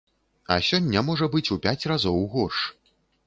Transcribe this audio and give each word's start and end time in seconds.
А 0.55 0.55
сёння 0.69 1.03
можа 1.09 1.27
быць 1.37 1.51
у 1.55 1.59
пяць 1.67 1.87
разоў 1.93 2.17
горш. 2.37 2.65